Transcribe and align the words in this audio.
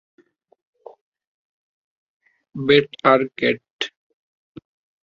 Bat 2.55 2.89
আর 3.11 3.21
cat. 3.37 3.61